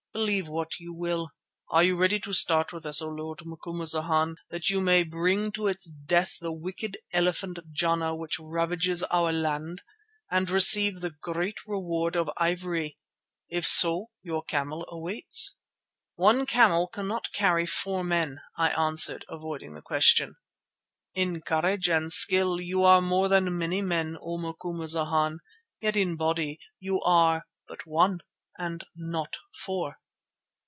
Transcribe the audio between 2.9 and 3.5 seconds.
O Lord